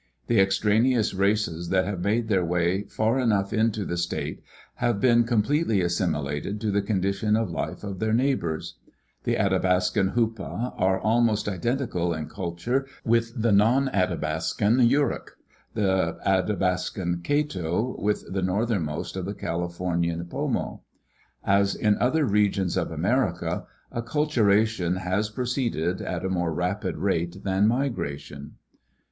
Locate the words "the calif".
19.25-19.77